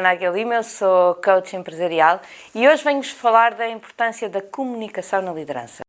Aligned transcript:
Ana 0.00 0.12
Aguilima, 0.12 0.54
eu 0.54 0.62
sou 0.62 1.14
coach 1.16 1.54
empresarial 1.54 2.22
e 2.54 2.66
hoje 2.66 2.82
venho-vos 2.82 3.10
falar 3.10 3.52
da 3.52 3.68
importância 3.68 4.30
da 4.30 4.40
comunicação 4.40 5.20
na 5.20 5.30
liderança. 5.30 5.82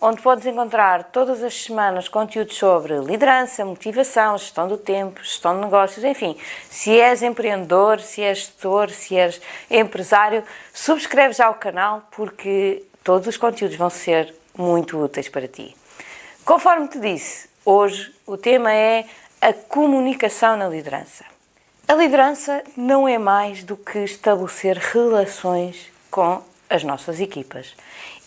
Onde 0.00 0.22
podes 0.22 0.46
encontrar 0.46 1.04
todas 1.12 1.42
as 1.42 1.52
semanas 1.52 2.08
conteúdos 2.08 2.56
sobre 2.56 2.98
liderança, 2.98 3.62
motivação, 3.62 4.38
gestão 4.38 4.66
do 4.66 4.78
tempo, 4.78 5.22
gestão 5.22 5.56
de 5.56 5.66
negócios, 5.66 6.02
enfim. 6.02 6.34
Se 6.70 6.98
és 6.98 7.22
empreendedor, 7.22 8.00
se 8.00 8.22
és 8.22 8.38
gestor, 8.38 8.88
se 8.88 9.14
és 9.14 9.38
empresário, 9.70 10.42
subscreve 10.72 11.34
já 11.34 11.50
o 11.50 11.54
canal 11.56 12.08
porque 12.10 12.82
todos 13.02 13.28
os 13.28 13.36
conteúdos 13.36 13.76
vão 13.76 13.90
ser 13.90 14.34
muito 14.56 14.98
úteis 14.98 15.28
para 15.28 15.46
ti. 15.46 15.76
Conforme 16.42 16.88
te 16.88 16.98
disse, 16.98 17.50
hoje 17.66 18.14
o 18.26 18.38
tema 18.38 18.72
é 18.72 19.04
a 19.42 19.52
comunicação 19.52 20.56
na 20.56 20.70
liderança. 20.70 21.33
A 21.86 21.92
liderança 21.92 22.64
não 22.74 23.06
é 23.06 23.18
mais 23.18 23.62
do 23.62 23.76
que 23.76 23.98
estabelecer 23.98 24.78
relações 24.78 25.92
com 26.10 26.42
as 26.68 26.82
nossas 26.82 27.20
equipas. 27.20 27.76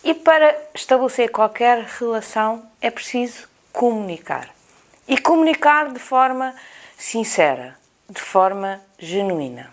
E 0.04 0.14
para 0.14 0.56
estabelecer 0.72 1.32
qualquer 1.32 1.82
relação 1.98 2.62
é 2.80 2.88
preciso 2.88 3.48
comunicar. 3.72 4.48
E 5.08 5.18
comunicar 5.18 5.92
de 5.92 5.98
forma 5.98 6.54
sincera, 6.96 7.76
de 8.08 8.20
forma 8.20 8.80
genuína. 8.96 9.68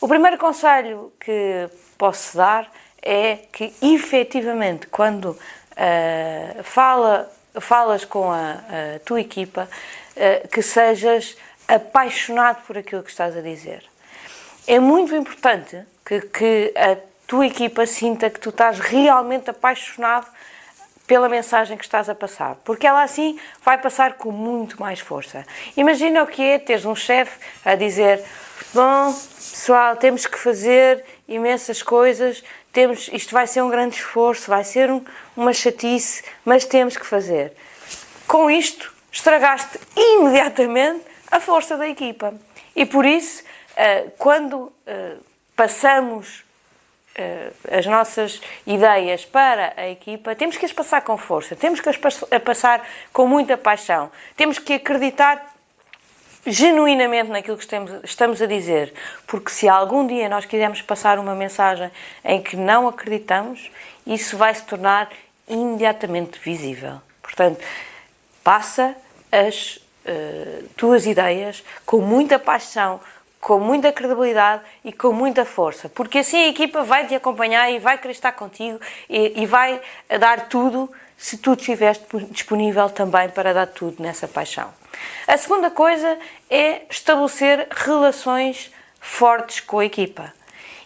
O 0.00 0.08
primeiro 0.08 0.36
conselho 0.36 1.12
que 1.20 1.70
posso 1.96 2.36
dar 2.36 2.68
é 3.00 3.36
que, 3.52 3.72
efetivamente, 3.80 4.88
quando 4.88 5.26
uh, 5.30 6.64
fala, 6.64 7.30
falas 7.60 8.04
com 8.04 8.32
a, 8.32 8.54
a 8.96 8.98
tua 9.04 9.20
equipa, 9.20 9.68
eh, 10.16 10.46
que 10.52 10.60
sejas 10.60 11.36
apaixonado 11.74 12.62
por 12.66 12.76
aquilo 12.76 13.02
que 13.02 13.10
estás 13.10 13.36
a 13.36 13.40
dizer. 13.40 13.84
É 14.66 14.78
muito 14.78 15.14
importante 15.14 15.84
que, 16.04 16.20
que 16.22 16.74
a 16.76 16.96
tua 17.26 17.46
equipa 17.46 17.86
sinta 17.86 18.28
que 18.28 18.40
tu 18.40 18.50
estás 18.50 18.80
realmente 18.80 19.50
apaixonado 19.50 20.26
pela 21.06 21.28
mensagem 21.28 21.76
que 21.76 21.84
estás 21.84 22.08
a 22.08 22.14
passar, 22.14 22.56
porque 22.64 22.86
ela 22.86 23.02
assim 23.02 23.38
vai 23.64 23.78
passar 23.78 24.14
com 24.14 24.30
muito 24.30 24.80
mais 24.80 25.00
força. 25.00 25.44
Imagina 25.76 26.22
o 26.22 26.26
que 26.26 26.42
é 26.42 26.58
teres 26.58 26.84
um 26.84 26.94
chefe 26.94 27.38
a 27.64 27.74
dizer: 27.74 28.22
Bom, 28.72 29.12
pessoal, 29.12 29.96
temos 29.96 30.26
que 30.26 30.38
fazer 30.38 31.04
imensas 31.26 31.82
coisas, 31.82 32.44
temos, 32.72 33.10
isto 33.12 33.32
vai 33.32 33.46
ser 33.46 33.62
um 33.62 33.68
grande 33.68 33.96
esforço, 33.96 34.48
vai 34.48 34.62
ser 34.62 34.90
um, 34.90 35.04
uma 35.36 35.52
chatice, 35.52 36.22
mas 36.44 36.64
temos 36.64 36.96
que 36.96 37.06
fazer. 37.06 37.52
Com 38.28 38.48
isto, 38.48 38.92
estragaste 39.10 39.80
imediatamente 39.96 41.09
a 41.30 41.40
força 41.40 41.76
da 41.76 41.88
equipa. 41.88 42.34
E 42.74 42.84
por 42.84 43.04
isso, 43.04 43.42
eh, 43.76 44.08
quando 44.18 44.72
eh, 44.86 45.16
passamos 45.56 46.44
eh, 47.14 47.50
as 47.70 47.86
nossas 47.86 48.40
ideias 48.66 49.24
para 49.24 49.74
a 49.76 49.88
equipa, 49.88 50.34
temos 50.34 50.56
que 50.56 50.64
as 50.64 50.72
passar 50.72 51.02
com 51.02 51.16
força, 51.16 51.56
temos 51.56 51.80
que 51.80 51.88
as 51.88 51.96
passar 52.44 52.86
com 53.12 53.26
muita 53.26 53.56
paixão, 53.56 54.10
temos 54.36 54.58
que 54.58 54.74
acreditar 54.74 55.54
genuinamente 56.46 57.30
naquilo 57.30 57.58
que 57.58 57.66
estamos 58.04 58.40
a 58.40 58.46
dizer, 58.46 58.94
porque 59.26 59.50
se 59.50 59.68
algum 59.68 60.06
dia 60.06 60.28
nós 60.28 60.46
quisermos 60.46 60.80
passar 60.80 61.18
uma 61.18 61.34
mensagem 61.34 61.90
em 62.24 62.40
que 62.40 62.56
não 62.56 62.88
acreditamos, 62.88 63.70
isso 64.06 64.36
vai 64.36 64.54
se 64.54 64.64
tornar 64.64 65.10
imediatamente 65.48 66.38
visível. 66.38 67.02
Portanto, 67.20 67.62
passa 68.42 68.96
as 69.30 69.79
tuas 70.76 71.06
ideias 71.06 71.62
com 71.84 72.00
muita 72.00 72.38
paixão, 72.38 73.00
com 73.40 73.58
muita 73.58 73.90
credibilidade 73.90 74.62
e 74.84 74.92
com 74.92 75.12
muita 75.12 75.44
força, 75.44 75.88
porque 75.88 76.18
assim 76.18 76.36
a 76.36 76.48
equipa 76.48 76.82
vai 76.82 77.06
te 77.06 77.14
acompanhar 77.14 77.70
e 77.70 77.78
vai 77.78 77.96
querer 77.96 78.12
estar 78.12 78.32
contigo 78.32 78.78
e, 79.08 79.42
e 79.42 79.46
vai 79.46 79.80
dar 80.18 80.48
tudo 80.48 80.90
se 81.16 81.38
tu 81.38 81.54
estiveres 81.54 82.00
disponível 82.30 82.88
também 82.90 83.28
para 83.28 83.52
dar 83.52 83.66
tudo 83.66 84.02
nessa 84.02 84.28
paixão. 84.28 84.72
A 85.26 85.36
segunda 85.36 85.70
coisa 85.70 86.18
é 86.48 86.82
estabelecer 86.90 87.68
relações 87.70 88.70
fortes 89.00 89.60
com 89.60 89.78
a 89.78 89.84
equipa. 89.84 90.32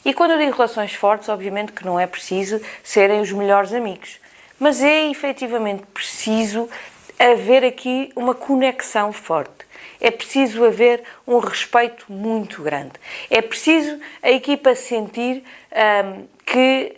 E 0.05 0.13
quando 0.13 0.33
eu 0.33 0.39
digo 0.39 0.53
relações 0.53 0.93
fortes, 0.95 1.29
obviamente 1.29 1.73
que 1.73 1.85
não 1.85 1.99
é 1.99 2.07
preciso 2.07 2.61
serem 2.83 3.21
os 3.21 3.33
melhores 3.33 3.73
amigos, 3.73 4.21
mas 4.59 4.83
é 4.83 5.09
efetivamente 5.09 5.85
preciso 5.93 6.69
haver 7.19 7.65
aqui 7.65 8.13
uma 8.17 8.35
conexão 8.35 9.13
forte. 9.13 9.65
É 10.01 10.11
preciso 10.11 10.65
haver 10.65 11.03
um 11.27 11.39
respeito 11.39 12.05
muito 12.13 12.63
grande. 12.63 12.93
É 13.31 13.41
preciso 13.41 13.99
a 14.23 14.31
equipa 14.31 14.75
sentir 14.75 15.43
um, 15.73 16.27
que 16.45 16.97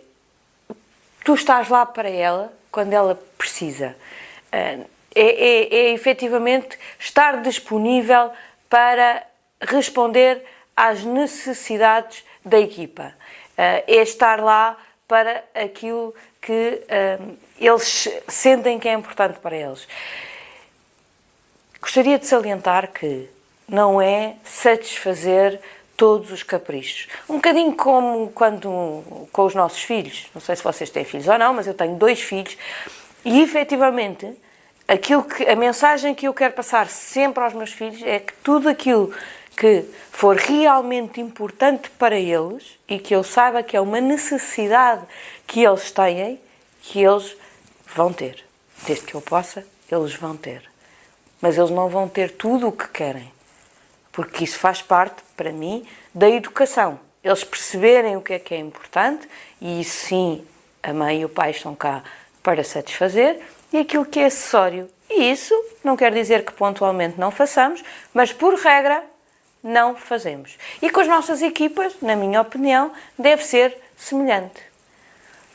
tu 1.23 1.35
estás 1.35 1.69
lá 1.69 1.85
para 1.85 2.09
ela 2.09 2.53
quando 2.71 2.93
ela 2.93 3.15
precisa. 3.37 3.95
Uh, 4.47 4.85
é, 5.15 5.21
é, 5.21 5.75
é 5.75 5.93
efetivamente 5.93 6.77
estar 6.99 7.41
disponível 7.41 8.31
para 8.69 9.23
responder 9.59 10.43
às 10.75 11.03
necessidades 11.03 12.23
da 12.45 12.59
equipa. 12.59 13.13
Uh, 13.53 13.83
é 13.87 14.01
estar 14.01 14.39
lá 14.39 14.77
para 15.07 15.43
aquilo 15.55 16.13
que 16.47 16.81
uh, 17.19 17.37
eles 17.59 18.07
sentem 18.29 18.79
que 18.79 18.87
é 18.87 18.93
importante 18.93 19.37
para 19.39 19.53
eles. 19.53 19.85
Gostaria 21.81 22.17
de 22.17 22.25
salientar 22.25 22.89
que 22.93 23.27
não 23.67 24.01
é 24.01 24.35
satisfazer 24.45 25.59
todos 25.97 26.31
os 26.31 26.43
caprichos. 26.43 27.09
Um 27.27 27.35
bocadinho 27.35 27.73
como 27.75 28.31
quando 28.31 29.27
com 29.29 29.43
os 29.43 29.53
nossos 29.53 29.83
filhos. 29.83 30.27
Não 30.33 30.39
sei 30.39 30.55
se 30.55 30.63
vocês 30.63 30.89
têm 30.89 31.03
filhos 31.03 31.27
ou 31.27 31.37
não, 31.37 31.53
mas 31.53 31.67
eu 31.67 31.73
tenho 31.73 31.95
dois 31.97 32.21
filhos 32.21 32.57
e 33.25 33.41
efetivamente 33.41 34.33
aquilo 34.87 35.23
que 35.23 35.43
a 35.43 35.55
mensagem 35.55 36.15
que 36.15 36.29
eu 36.29 36.33
quero 36.33 36.53
passar 36.53 36.87
sempre 36.87 37.43
aos 37.43 37.53
meus 37.53 37.73
filhos 37.73 38.01
é 38.03 38.19
que 38.19 38.31
tudo 38.41 38.69
aquilo 38.69 39.13
que 39.57 39.85
for 40.11 40.35
realmente 40.35 41.19
importante 41.19 41.89
para 41.89 42.15
eles 42.15 42.77
e 42.87 42.99
que 42.99 43.15
eu 43.15 43.23
saiba 43.23 43.63
que 43.63 43.75
é 43.75 43.81
uma 43.81 43.99
necessidade 43.99 45.01
que 45.47 45.63
eles 45.63 45.91
têm, 45.91 46.39
que 46.79 47.01
eles 47.01 47.35
vão 47.95 48.13
ter. 48.13 48.45
Desde 48.85 49.03
que 49.03 49.15
eu 49.15 49.21
possa, 49.21 49.65
eles 49.91 50.13
vão 50.13 50.37
ter. 50.37 50.61
Mas 51.41 51.57
eles 51.57 51.71
não 51.71 51.89
vão 51.89 52.07
ter 52.07 52.31
tudo 52.31 52.67
o 52.67 52.71
que 52.71 52.87
querem. 52.89 53.33
Porque 54.11 54.43
isso 54.43 54.59
faz 54.59 54.83
parte, 54.83 55.23
para 55.35 55.51
mim, 55.51 55.87
da 56.13 56.29
educação. 56.29 56.99
Eles 57.23 57.43
perceberem 57.43 58.15
o 58.15 58.21
que 58.21 58.33
é 58.33 58.39
que 58.39 58.53
é 58.53 58.59
importante 58.59 59.27
e 59.59 59.83
sim, 59.83 60.45
a 60.83 60.93
mãe 60.93 61.21
e 61.21 61.25
o 61.25 61.29
pai 61.29 61.49
estão 61.49 61.73
cá 61.73 62.03
para 62.43 62.63
satisfazer 62.63 63.39
e 63.73 63.79
aquilo 63.79 64.05
que 64.05 64.19
é 64.19 64.25
acessório. 64.25 64.87
E 65.09 65.31
isso 65.31 65.53
não 65.83 65.97
quer 65.97 66.13
dizer 66.13 66.45
que 66.45 66.51
pontualmente 66.51 67.19
não 67.19 67.31
façamos, 67.31 67.83
mas 68.13 68.31
por 68.31 68.53
regra 68.53 69.03
não 69.67 69.95
fazemos. 69.95 70.57
E 70.81 70.89
com 70.89 71.01
as 71.01 71.07
nossas 71.07 71.41
equipas, 71.41 71.93
na 72.01 72.15
minha 72.15 72.41
opinião, 72.41 72.91
deve 73.19 73.43
ser 73.43 73.77
semelhante. 73.97 74.61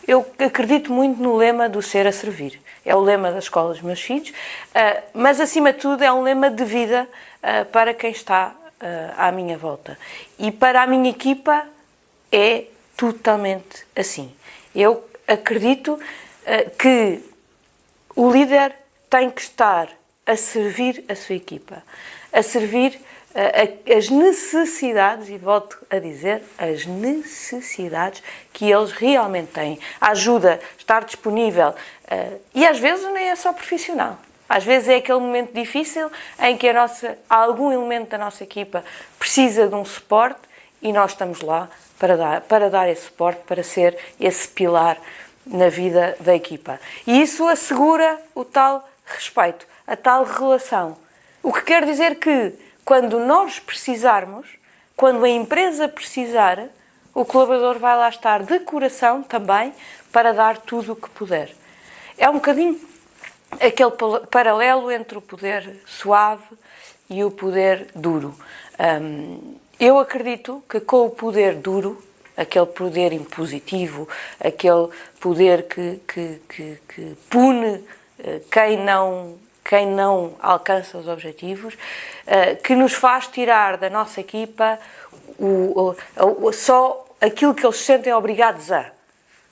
Eu 0.07 0.27
acredito 0.39 0.93
muito 0.93 1.21
no 1.23 1.35
lema 1.37 1.69
do 1.69 1.81
ser 1.81 2.07
a 2.07 2.13
servir. 2.13 2.61
É 2.85 2.95
o 2.95 3.01
lema 3.01 3.31
da 3.31 3.39
escola 3.39 3.73
dos 3.73 3.81
meus 3.81 4.01
filhos, 4.01 4.33
ah, 4.75 5.01
mas 5.15 5.41
acima 5.41 5.73
de 5.73 5.79
tudo 5.79 6.03
é 6.03 6.13
um 6.13 6.23
lema 6.23 6.51
de 6.51 6.65
vida 6.65 7.09
ah, 7.43 7.65
para 7.65 7.95
quem 7.95 8.11
está 8.11 8.55
ah, 8.81 9.29
à 9.29 9.33
minha 9.33 9.57
volta. 9.57 9.97
E 10.39 10.51
para 10.51 10.83
a 10.83 10.87
minha 10.87 11.09
equipa 11.09 11.67
é 12.31 12.65
totalmente 12.97 13.87
assim. 13.97 14.35
Eu 14.75 15.09
acredito 15.27 15.99
que 16.79 17.23
o 18.17 18.31
líder 18.31 18.75
tem 19.09 19.31
que 19.31 19.41
estar 19.41 19.89
a 20.27 20.37
servir 20.37 21.05
a 21.09 21.15
sua 21.15 21.37
equipa, 21.37 21.83
a 22.33 22.43
servir 22.43 22.99
as 23.97 24.11
necessidades, 24.11 25.29
e 25.29 25.39
volto 25.39 25.79
a 25.89 25.99
dizer, 25.99 26.43
as 26.59 26.85
necessidades 26.85 28.23
que 28.53 28.71
eles 28.71 28.93
realmente 28.93 29.53
têm. 29.53 29.79
A 30.01 30.11
ajuda, 30.11 30.61
estar 30.77 31.05
disponível. 31.05 31.75
Eh, 32.09 32.37
e 32.55 32.67
às 32.67 32.79
vezes 32.79 33.11
nem 33.13 33.31
é 33.31 33.37
só 33.37 33.53
profissional. 33.53 34.19
Às 34.49 34.65
vezes 34.65 34.89
é 34.91 34.97
aquele 34.97 35.19
momento 35.19 35.55
difícil 35.55 36.11
em 36.39 36.59
que 36.59 36.69
a 36.69 36.75
nossa, 36.75 37.19
algum 37.29 37.73
elemento 37.73 38.11
da 38.11 38.19
nossa 38.19 38.45
equipa 38.45 38.85
precisa 39.19 39.67
de 39.67 39.75
um 39.75 39.85
suporte 39.85 40.41
e 40.83 40.93
nós 40.93 41.13
estamos 41.13 41.41
lá 41.41 41.71
para 41.99 42.17
dar, 42.17 42.41
para 42.43 42.69
dar 42.69 42.89
esse 42.91 43.07
suporte, 43.07 43.41
para 43.47 43.63
ser 43.63 43.97
esse 44.21 44.47
pilar 44.49 44.99
na 45.47 45.71
vida 45.71 46.17
da 46.21 46.35
equipa. 46.35 46.79
E 47.07 47.23
isso 47.23 47.49
assegura 47.49 48.21
o 48.35 48.45
tal 48.45 48.87
respeito, 49.07 49.67
a 49.87 49.97
tal 49.97 50.25
relação. 50.25 50.99
O 51.43 51.51
que 51.51 51.63
quer 51.63 51.87
dizer 51.87 52.17
que 52.17 52.53
quando 52.85 53.21
nós 53.21 53.59
precisarmos, 53.59 54.47
quando 54.97 55.25
a 55.25 55.29
empresa 55.29 55.89
precisar, 55.89 56.69
o 57.15 57.25
colaborador 57.25 57.79
vai 57.79 57.97
lá 57.97 58.09
estar 58.09 58.43
de 58.43 58.61
coração 58.61 59.23
também 59.23 59.73
para 60.11 60.33
dar 60.33 60.59
tudo 60.59 60.93
o 60.93 60.97
que 60.97 61.11
puder. 61.11 61.51
É 62.17 62.29
um 62.29 62.35
bocadinho 62.35 62.81
aquele 63.61 63.91
paralelo 64.31 64.91
entre 64.91 65.19
o 65.19 65.21
poder 65.21 65.83
suave 65.87 66.57
e 67.09 67.23
o 67.25 67.31
poder 67.31 67.89
duro. 67.95 68.35
Eu 69.79 69.99
acredito 69.99 70.63
que 70.69 70.81
com 70.81 71.07
o 71.07 71.11
poder 71.11 71.57
duro, 71.57 72.03
aquele 72.37 72.67
poder 72.67 73.13
impositivo, 73.13 74.09
aquele 74.41 74.89
poder 75.21 75.65
que, 75.65 76.01
que, 76.07 76.41
que, 76.49 76.79
que 76.89 77.17
pune 77.29 77.85
eh, 78.19 78.41
quem 78.51 78.79
não, 78.79 79.37
quem 79.65 79.87
não 79.87 80.35
alcança 80.41 80.99
os 80.99 81.09
objetivos, 81.09 81.77
eh, 82.27 82.57
que 82.57 82.75
nos 82.75 82.93
faz 82.93 83.27
tirar 83.29 83.77
da 83.77 83.89
nossa 83.89 84.21
equipa 84.21 84.79
o, 85.39 85.95
o, 86.17 86.47
o, 86.47 86.53
só 86.53 87.05
aquilo 87.21 87.55
que 87.55 87.65
eles 87.65 87.79
sentem 87.79 88.13
obrigados 88.13 88.71
a. 88.73 88.91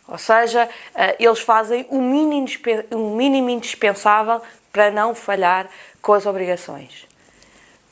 Ou 0.08 0.18
seja, 0.18 0.68
eh, 0.94 1.16
eles 1.18 1.40
fazem 1.40 1.86
o 1.90 2.00
mínimo, 2.00 2.48
o 2.90 3.16
mínimo 3.16 3.50
indispensável 3.50 4.42
para 4.72 4.90
não 4.90 5.14
falhar 5.14 5.68
com 6.02 6.12
as 6.12 6.26
obrigações. 6.26 7.06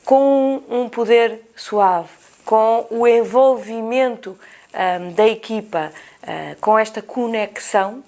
Com 0.03 0.63
um 0.69 0.89
poder 0.89 1.41
suave, 1.55 2.09
com 2.45 2.87
o 2.89 3.07
envolvimento 3.07 4.37
um, 4.73 5.11
da 5.13 5.27
equipa, 5.27 5.91
uh, 6.23 6.55
com 6.59 6.77
esta 6.77 7.01
conexão, 7.01 8.03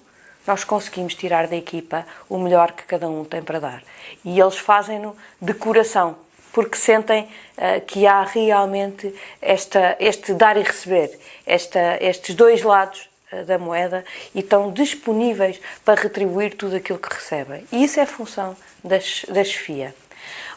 nós 0.46 0.64
conseguimos 0.64 1.14
tirar 1.14 1.46
da 1.46 1.56
equipa 1.56 2.06
o 2.28 2.38
melhor 2.38 2.72
que 2.72 2.84
cada 2.84 3.08
um 3.08 3.24
tem 3.24 3.42
para 3.42 3.60
dar. 3.60 3.82
E 4.24 4.38
eles 4.38 4.58
fazem-no 4.58 5.16
de 5.40 5.54
coração, 5.54 6.16
porque 6.52 6.76
sentem 6.76 7.24
uh, 7.56 7.80
que 7.86 8.06
há 8.06 8.22
realmente 8.22 9.14
esta, 9.40 9.96
este 9.98 10.34
dar 10.34 10.56
e 10.56 10.62
receber, 10.62 11.18
esta, 11.46 11.98
estes 12.00 12.34
dois 12.34 12.62
lados 12.62 13.08
uh, 13.32 13.44
da 13.44 13.58
moeda 13.58 14.04
e 14.34 14.40
estão 14.40 14.70
disponíveis 14.70 15.60
para 15.84 16.00
retribuir 16.00 16.56
tudo 16.56 16.76
aquilo 16.76 16.98
que 16.98 17.12
recebem. 17.12 17.64
E 17.72 17.84
isso 17.84 17.98
é 17.98 18.06
função 18.06 18.56
da, 18.84 18.98
da 19.28 19.44
chefia. 19.44 19.94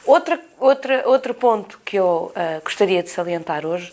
Outra, 0.06 0.40
outra, 0.60 1.08
outro 1.08 1.34
ponto 1.34 1.80
que 1.84 1.98
eu 1.98 2.32
uh, 2.36 2.62
gostaria 2.64 3.02
de 3.02 3.10
salientar 3.10 3.66
hoje, 3.66 3.92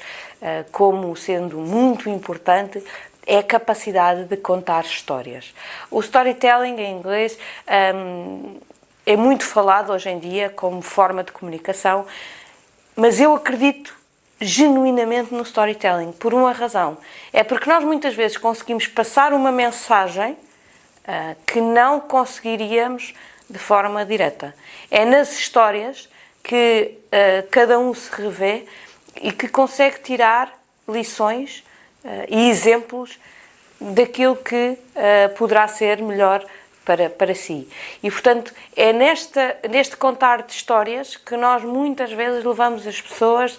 como 0.72 1.14
sendo 1.14 1.58
muito 1.58 2.10
importante, 2.10 2.82
é 3.26 3.38
a 3.38 3.42
capacidade 3.42 4.24
de 4.24 4.36
contar 4.36 4.84
histórias. 4.84 5.54
O 5.90 6.00
storytelling 6.00 6.76
em 6.80 6.92
inglês 6.92 7.38
um, 7.94 8.58
é 9.06 9.16
muito 9.16 9.44
falado 9.44 9.92
hoje 9.92 10.10
em 10.10 10.18
dia 10.18 10.50
como 10.50 10.82
forma 10.82 11.24
de 11.24 11.32
comunicação, 11.32 12.06
mas 12.96 13.20
eu 13.20 13.34
acredito 13.34 13.96
genuinamente 14.40 15.32
no 15.32 15.42
storytelling 15.42 16.12
por 16.12 16.34
uma 16.34 16.52
razão. 16.52 16.98
É 17.32 17.44
porque 17.44 17.70
nós 17.70 17.84
muitas 17.84 18.14
vezes 18.14 18.36
conseguimos 18.36 18.86
passar 18.86 19.32
uma 19.32 19.52
mensagem 19.52 20.32
uh, 20.32 21.36
que 21.46 21.60
não 21.60 22.00
conseguiríamos 22.00 23.14
de 23.48 23.58
forma 23.58 24.04
direta. 24.04 24.54
É 24.90 25.04
nas 25.04 25.32
histórias 25.38 26.08
que 26.42 26.98
uh, 27.06 27.48
cada 27.50 27.78
um 27.78 27.94
se 27.94 28.10
revê 28.10 28.66
e 29.20 29.30
que 29.30 29.46
consegue 29.46 30.00
tirar 30.00 30.52
lições 30.88 31.64
e 32.28 32.48
exemplos 32.50 33.18
daquilo 33.80 34.36
que 34.36 34.78
uh, 34.94 35.34
poderá 35.36 35.66
ser 35.66 36.00
melhor 36.00 36.44
para, 36.84 37.10
para 37.10 37.34
si. 37.34 37.68
E, 38.02 38.10
portanto, 38.10 38.52
é 38.76 38.92
nesta, 38.92 39.56
neste 39.68 39.96
contar 39.96 40.42
de 40.42 40.52
histórias 40.52 41.16
que 41.16 41.36
nós 41.36 41.62
muitas 41.62 42.12
vezes 42.12 42.44
levamos 42.44 42.86
as 42.86 43.00
pessoas 43.00 43.58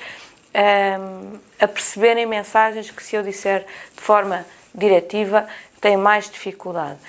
um, 0.54 1.40
a 1.60 1.68
perceberem 1.68 2.26
mensagens 2.26 2.92
que, 2.92 3.04
se 3.04 3.16
eu 3.16 3.24
disser 3.24 3.66
de 3.96 4.02
forma 4.02 4.46
diretiva, 4.74 5.48
têm 5.82 5.98
mais 5.98 6.30
dificuldade. 6.30 7.00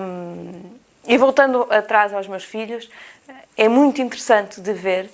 Um, 0.00 0.78
e 1.06 1.16
voltando 1.16 1.66
atrás 1.70 2.12
aos 2.12 2.26
meus 2.26 2.44
filhos, 2.44 2.88
é 3.56 3.68
muito 3.68 4.00
interessante 4.00 4.60
de 4.60 4.72
ver 4.72 5.10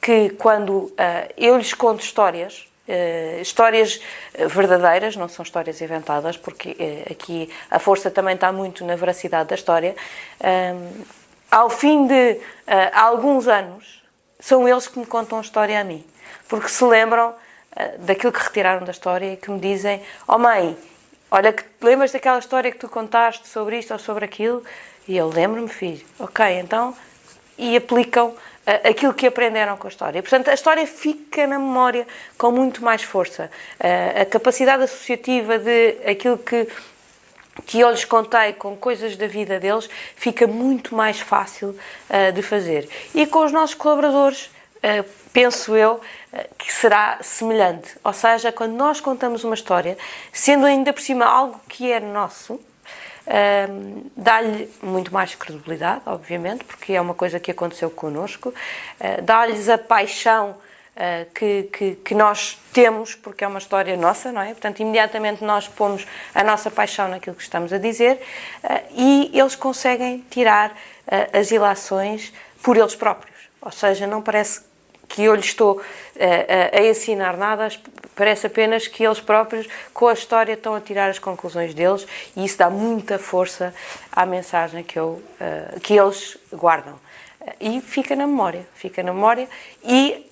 que 0.00 0.30
quando 0.30 0.72
uh, 0.72 0.94
eu 1.36 1.56
lhes 1.56 1.72
conto 1.72 2.02
histórias, 2.02 2.68
uh, 2.88 3.40
histórias 3.40 4.00
verdadeiras, 4.48 5.16
não 5.16 5.28
são 5.28 5.42
histórias 5.42 5.80
inventadas, 5.80 6.36
porque 6.36 6.70
uh, 6.70 7.12
aqui 7.12 7.50
a 7.70 7.78
força 7.78 8.10
também 8.10 8.34
está 8.34 8.52
muito 8.52 8.84
na 8.84 8.96
veracidade 8.96 9.48
da 9.48 9.54
história, 9.54 9.94
ao 11.50 11.70
fim 11.70 12.06
de 12.06 12.40
alguns 12.92 13.46
anos, 13.46 14.02
são 14.40 14.68
eles 14.68 14.88
que 14.88 14.98
me 14.98 15.06
contam 15.06 15.38
a 15.38 15.40
história 15.40 15.80
a 15.80 15.84
mim, 15.84 16.04
porque 16.48 16.68
se 16.68 16.84
lembram 16.84 17.32
daquilo 18.00 18.32
que 18.32 18.40
retiraram 18.40 18.84
da 18.84 18.90
história 18.90 19.34
e 19.34 19.36
que 19.36 19.50
me 19.50 19.60
dizem: 19.60 20.02
Oh 20.26 20.36
mãe, 20.36 20.76
olha, 21.30 21.52
que 21.52 21.64
lembras 21.80 22.10
daquela 22.10 22.38
história 22.38 22.72
que 22.72 22.78
tu 22.78 22.88
contaste 22.88 23.46
sobre 23.46 23.78
isto 23.78 23.92
ou 23.92 23.98
sobre 23.98 24.24
aquilo? 24.24 24.64
E 25.06 25.16
eu 25.16 25.28
lembro-me, 25.28 25.68
filho, 25.68 26.04
ok, 26.18 26.58
então, 26.58 26.94
e 27.58 27.76
aplicam 27.76 28.28
uh, 28.28 28.88
aquilo 28.88 29.14
que 29.14 29.26
aprenderam 29.26 29.76
com 29.76 29.86
a 29.86 29.90
história. 29.90 30.22
Portanto, 30.22 30.48
a 30.48 30.54
história 30.54 30.86
fica 30.86 31.46
na 31.46 31.58
memória 31.58 32.06
com 32.36 32.50
muito 32.50 32.82
mais 32.82 33.02
força. 33.02 33.50
Uh, 33.78 34.22
a 34.22 34.24
capacidade 34.24 34.82
associativa 34.84 35.58
de 35.58 35.96
aquilo 36.06 36.38
que 36.38 36.68
que 37.66 37.78
eu 37.78 37.88
lhes 37.88 38.04
contei 38.04 38.52
com 38.54 38.76
coisas 38.76 39.16
da 39.16 39.28
vida 39.28 39.60
deles, 39.60 39.88
fica 40.16 40.44
muito 40.44 40.92
mais 40.92 41.20
fácil 41.20 41.68
uh, 41.68 42.32
de 42.32 42.42
fazer. 42.42 42.88
E 43.14 43.26
com 43.26 43.44
os 43.44 43.52
nossos 43.52 43.76
colaboradores, 43.76 44.50
penso 45.32 45.74
eu 45.74 46.00
que 46.58 46.70
será 46.70 47.18
semelhante. 47.22 47.96
Ou 48.02 48.12
seja, 48.12 48.50
quando 48.50 48.72
nós 48.72 49.00
contamos 49.00 49.44
uma 49.44 49.54
história, 49.54 49.96
sendo 50.32 50.66
ainda 50.66 50.92
por 50.92 51.00
cima 51.00 51.24
algo 51.24 51.58
que 51.68 51.90
é 51.90 52.00
nosso, 52.00 52.60
Dá-lhe 54.16 54.70
muito 54.82 55.12
mais 55.12 55.34
credibilidade, 55.34 56.02
obviamente, 56.06 56.64
porque 56.64 56.92
é 56.92 57.00
uma 57.00 57.14
coisa 57.14 57.40
que 57.40 57.50
aconteceu 57.50 57.90
connosco, 57.90 58.50
uh, 58.50 59.22
dá-lhes 59.22 59.68
a 59.68 59.78
paixão 59.78 60.50
uh, 60.50 61.32
que, 61.34 61.64
que, 61.72 61.94
que, 61.96 62.14
nós 62.14 62.58
temos, 62.72 63.14
porque 63.14 63.42
é 63.44 63.48
uma 63.48 63.58
história 63.58 63.96
nossa, 63.96 64.30
não 64.30 64.42
é? 64.42 64.48
Portanto, 64.48 64.80
imediatamente 64.80 65.42
nós 65.42 65.66
pomos 65.66 66.06
a 66.34 66.44
nossa 66.44 66.70
paixão 66.70 67.08
naquilo 67.08 67.34
que 67.34 67.42
estamos 67.42 67.72
a 67.72 67.78
dizer 67.78 68.20
ah, 68.62 68.82
e 68.90 69.30
eles 69.32 69.56
conseguem 69.56 70.24
tirar 70.30 70.76
as 71.32 71.50
ilações 71.50 72.32
por 72.62 72.76
eles 72.76 72.94
próprios. 72.94 73.34
Ou 73.60 73.70
seja, 73.70 74.06
não 74.06 74.20
parece 74.20 74.62
que 75.08 75.24
eu 75.24 75.34
lhes 75.34 75.46
estou 75.46 75.80
a, 76.18 76.78
a 76.78 76.86
ensinar 76.86 77.36
nada, 77.36 77.68
Parece 78.14 78.46
apenas 78.46 78.86
que 78.86 79.04
eles 79.04 79.20
próprios, 79.20 79.66
com 79.92 80.06
a 80.06 80.12
história, 80.12 80.52
estão 80.52 80.74
a 80.74 80.80
tirar 80.80 81.10
as 81.10 81.18
conclusões 81.18 81.74
deles 81.74 82.06
e 82.36 82.44
isso 82.44 82.58
dá 82.58 82.70
muita 82.70 83.18
força 83.18 83.74
à 84.12 84.24
mensagem 84.24 84.84
que, 84.84 84.98
eu, 84.98 85.20
uh, 85.40 85.80
que 85.80 85.94
eles 85.94 86.36
guardam. 86.52 86.98
E 87.60 87.80
fica 87.80 88.14
na 88.14 88.26
memória, 88.26 88.66
fica 88.74 89.02
na 89.02 89.12
memória 89.12 89.48
e, 89.82 90.30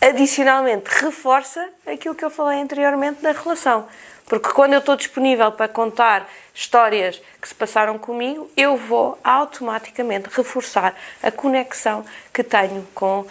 adicionalmente, 0.00 0.84
reforça 0.88 1.66
aquilo 1.86 2.14
que 2.14 2.24
eu 2.24 2.30
falei 2.30 2.60
anteriormente 2.60 3.22
da 3.22 3.32
relação. 3.32 3.88
Porque 4.26 4.50
quando 4.50 4.74
eu 4.74 4.78
estou 4.78 4.96
disponível 4.96 5.52
para 5.52 5.68
contar 5.68 6.28
histórias 6.54 7.20
que 7.40 7.48
se 7.48 7.54
passaram 7.54 7.98
comigo, 7.98 8.50
eu 8.56 8.76
vou 8.76 9.18
automaticamente 9.22 10.28
reforçar 10.30 10.94
a 11.22 11.30
conexão 11.30 12.04
que 12.32 12.42
tenho 12.42 12.86
com 12.94 13.26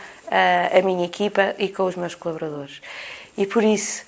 a 0.72 0.82
minha 0.82 1.06
equipa 1.06 1.54
e 1.60 1.70
com 1.70 1.84
os 1.84 1.96
meus 1.96 2.16
colaboradores. 2.16 2.82
E 3.38 3.46
por 3.46 3.64
isso, 3.64 4.06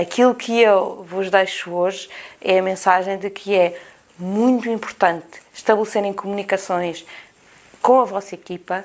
aquilo 0.00 0.34
que 0.34 0.60
eu 0.60 1.04
vos 1.08 1.30
deixo 1.30 1.72
hoje 1.72 2.08
é 2.40 2.58
a 2.58 2.62
mensagem 2.62 3.18
de 3.18 3.28
que 3.28 3.56
é 3.56 3.76
muito 4.18 4.68
importante 4.68 5.42
estabelecerem 5.52 6.12
comunicações 6.12 7.04
com 7.82 8.00
a 8.00 8.04
vossa 8.04 8.34
equipa, 8.34 8.84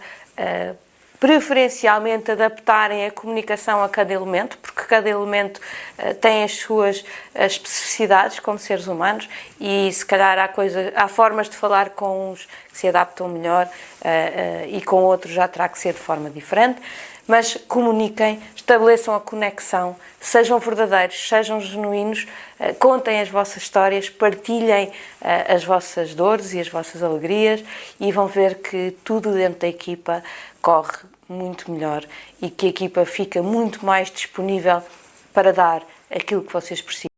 preferencialmente 1.23 2.31
adaptarem 2.31 3.05
a 3.05 3.11
comunicação 3.11 3.81
a 3.81 3.87
cada 3.87 4.11
elemento, 4.11 4.57
porque 4.57 4.81
cada 4.81 5.09
elemento 5.09 5.61
uh, 5.97 6.13
tem 6.15 6.43
as 6.43 6.57
suas 6.57 7.05
especificidades 7.33 8.41
como 8.41 8.59
seres 8.59 8.87
humanos 8.87 9.29
e 9.57 9.89
se 9.93 10.05
calhar 10.05 10.37
há, 10.37 10.49
coisa, 10.49 10.91
há 10.93 11.07
formas 11.07 11.49
de 11.49 11.55
falar 11.55 11.91
com 11.91 12.31
uns 12.31 12.45
que 12.69 12.77
se 12.77 12.89
adaptam 12.89 13.29
melhor 13.29 13.67
uh, 13.67 14.67
e 14.67 14.81
com 14.81 14.97
outros 14.97 15.31
já 15.31 15.47
terá 15.47 15.69
que 15.69 15.79
ser 15.79 15.93
de 15.93 15.99
forma 15.99 16.29
diferente 16.29 16.81
mas 17.27 17.57
comuniquem, 17.67 18.41
estabeleçam 18.55 19.15
a 19.15 19.19
conexão, 19.19 19.95
sejam 20.19 20.59
verdadeiros, 20.59 21.27
sejam 21.27 21.59
genuínos, 21.59 22.27
eh, 22.59 22.73
contem 22.73 23.21
as 23.21 23.29
vossas 23.29 23.63
histórias, 23.63 24.09
partilhem 24.09 24.91
eh, 25.21 25.53
as 25.53 25.63
vossas 25.63 26.13
dores 26.13 26.53
e 26.53 26.59
as 26.59 26.67
vossas 26.67 27.01
alegrias 27.01 27.63
e 27.99 28.11
vão 28.11 28.27
ver 28.27 28.55
que 28.55 28.95
tudo 29.03 29.31
dentro 29.31 29.61
da 29.61 29.67
equipa 29.67 30.23
corre 30.61 30.97
muito 31.29 31.71
melhor 31.71 32.03
e 32.41 32.49
que 32.49 32.65
a 32.65 32.69
equipa 32.69 33.05
fica 33.05 33.41
muito 33.41 33.85
mais 33.85 34.11
disponível 34.11 34.81
para 35.33 35.53
dar 35.53 35.81
aquilo 36.09 36.43
que 36.43 36.53
vocês 36.53 36.81
precisam. 36.81 37.12